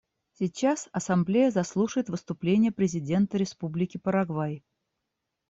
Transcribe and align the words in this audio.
Сейчас 0.31 0.89
Ассамблея 0.93 1.51
заслушает 1.51 2.09
выступление 2.09 2.71
президента 2.71 3.37
Республики 3.37 3.99
Парагвай. 3.99 4.63